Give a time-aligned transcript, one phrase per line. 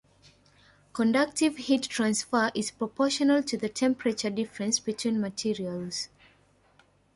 [0.93, 6.09] Conductive heat transfer is proportional to the temperature difference between materials.